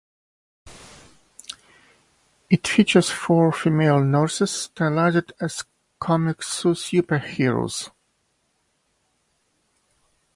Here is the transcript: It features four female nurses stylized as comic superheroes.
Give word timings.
It 2.49 2.67
features 2.67 3.11
four 3.11 3.51
female 3.53 4.03
nurses 4.03 4.49
stylized 4.49 5.31
as 5.39 5.63
comic 5.99 6.39
superheroes. 6.39 7.91